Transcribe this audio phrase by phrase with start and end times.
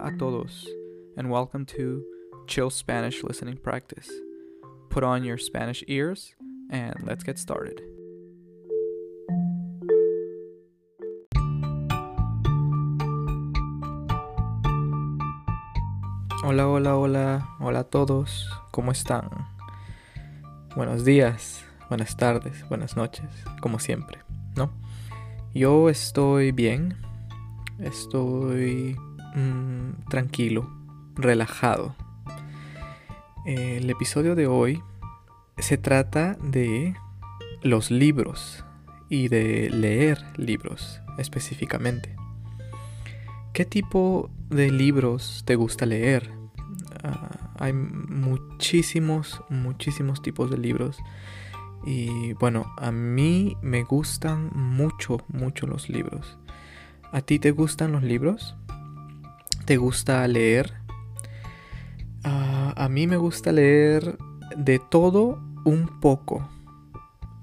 [0.00, 0.64] Hola a todos,
[1.16, 2.04] and welcome to
[2.46, 4.08] Chill Spanish Listening Practice.
[4.90, 6.36] Put on your Spanish ears,
[6.70, 7.82] and let's get started.
[16.44, 19.28] Hola, hola, hola, hola a todos, ¿cómo están?
[20.76, 23.26] Buenos días, buenas tardes, buenas noches,
[23.60, 24.18] como siempre,
[24.54, 24.70] ¿no?
[25.54, 26.96] Yo estoy bien,
[27.80, 28.96] estoy
[29.38, 30.68] mm, tranquilo,
[31.14, 31.94] relajado.
[33.46, 34.82] El episodio de hoy
[35.58, 36.94] se trata de
[37.62, 38.64] los libros
[39.08, 42.14] y de leer libros específicamente.
[43.52, 46.30] ¿Qué tipo de libros te gusta leer?
[47.02, 50.98] Ah, hay muchísimos, muchísimos tipos de libros.
[51.84, 56.38] Y bueno, a mí me gustan mucho, mucho los libros.
[57.12, 58.56] ¿A ti te gustan los libros?
[59.68, 60.72] ¿Te gusta leer?
[62.24, 64.16] Ah, a mí me gusta leer
[64.56, 66.48] de todo un poco.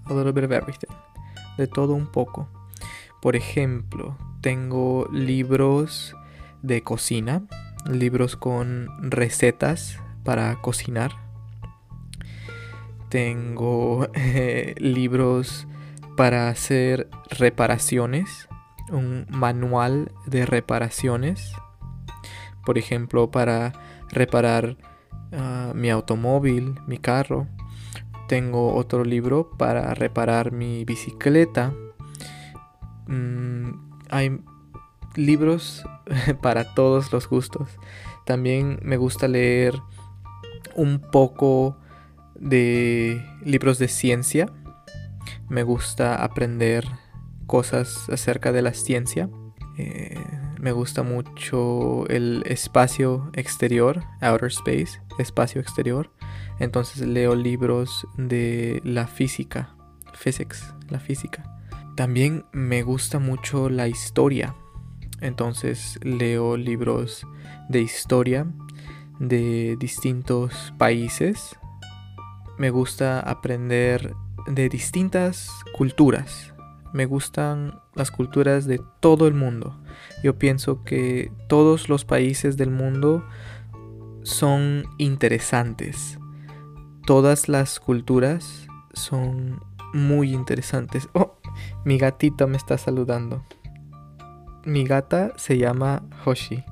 [0.06, 0.88] A little bit of everything.
[1.56, 2.50] De todo un poco.
[3.22, 6.16] Por ejemplo, tengo libros
[6.64, 7.44] de cocina,
[7.88, 11.12] libros con recetas para cocinar.
[13.10, 15.68] Tengo eh, libros
[16.18, 18.50] para hacer reparaciones,
[18.90, 21.54] un manual de reparaciones.
[22.66, 23.74] Por ejemplo, para
[24.10, 24.78] reparar
[25.32, 27.48] ah, mi automóvil, mi carro.
[28.28, 31.74] Tengo otro libro para reparar mi bicicleta.
[33.08, 33.72] Mm,
[34.10, 34.42] hay
[35.16, 35.86] libros
[36.42, 37.70] para todos los gustos.
[38.26, 39.76] También me gusta leer
[40.76, 41.78] un poco
[42.36, 44.52] de libros de ciencia.
[45.48, 46.86] Me gusta aprender
[47.46, 49.30] cosas acerca de la ciencia.
[49.78, 50.18] Eh,
[50.66, 56.10] me gusta mucho el espacio exterior, outer space, espacio exterior.
[56.60, 59.76] Entonces leo libros de la física,
[60.16, 61.44] physics, la física.
[61.96, 64.56] También me gusta mucho la historia.
[65.22, 67.28] Entonces leo libros
[67.70, 68.48] de historia
[69.20, 71.56] de distintos países.
[72.58, 74.16] Me gusta aprender
[74.48, 75.48] de distintas
[75.78, 76.55] culturas.
[76.96, 79.76] Me gustan las culturas de todo el mundo.
[80.24, 83.22] Yo pienso que todos los países del mundo
[84.24, 86.18] son interesantes.
[87.06, 89.62] Todas las culturas son
[89.94, 91.10] muy interesantes.
[91.14, 91.38] Oh,
[91.84, 93.44] mi gatita me está saludando.
[94.64, 96.64] Mi gata se llama Hoshi.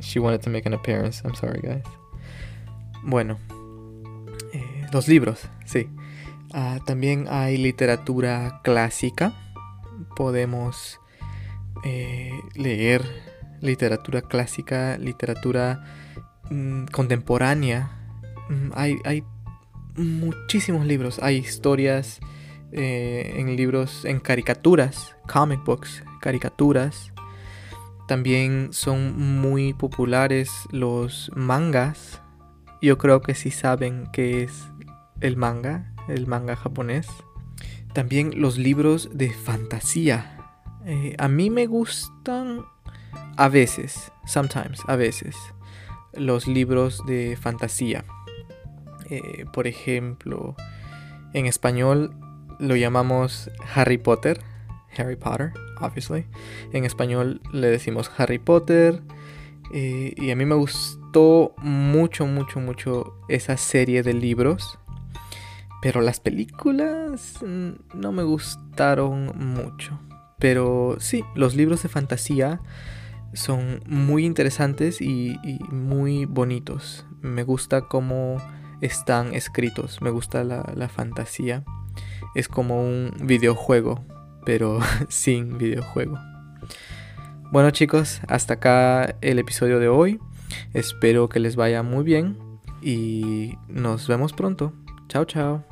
[0.00, 1.20] She wanted to make an appearance.
[1.24, 1.82] I'm sorry, guys.
[3.02, 3.38] Bueno,
[4.52, 5.90] eh, los libros, sí.
[6.52, 9.32] Ah, también hay literatura clásica.
[10.16, 11.00] Podemos
[11.84, 13.02] eh, leer
[13.60, 15.84] literatura clásica, literatura
[16.50, 17.90] mm, contemporánea.
[18.48, 19.24] Mm, hay, hay,
[19.96, 21.18] muchísimos libros.
[21.22, 22.20] Hay historias
[22.72, 27.12] eh, en libros, en caricaturas, comic books, caricaturas.
[28.08, 32.20] También son muy populares los mangas.
[32.82, 34.64] Yo creo que sí saben qué es
[35.20, 37.08] el manga, el manga japonés.
[37.92, 40.36] También los libros de fantasía.
[40.86, 42.64] Eh, a mí me gustan
[43.36, 45.36] a veces, sometimes, a veces,
[46.12, 48.04] los libros de fantasía.
[49.08, 50.54] Eh, por ejemplo,
[51.34, 52.14] en español
[52.58, 54.40] lo llamamos Harry Potter.
[54.96, 56.26] Harry Potter, obviously.
[56.72, 59.02] En español le decimos Harry Potter.
[59.72, 64.78] Eh, y a mí me gustó mucho, mucho, mucho esa serie de libros.
[65.80, 69.98] Pero las películas mm, no me gustaron mucho.
[70.38, 72.60] Pero sí, los libros de fantasía
[73.32, 75.38] son muy interesantes y,
[75.70, 77.06] muy bonitos.
[77.20, 78.38] Me gusta cómo
[78.80, 80.00] están escritos.
[80.02, 81.64] Me gusta la, la fantasía.
[82.34, 84.04] Es como un videojuego,
[84.44, 86.18] pero sin videojuego.
[87.52, 90.20] Bueno chicos, hasta acá el episodio de hoy.
[90.72, 92.38] Espero que les vaya muy bien
[92.80, 94.72] y nos vemos pronto.
[95.08, 95.69] Chao, chao.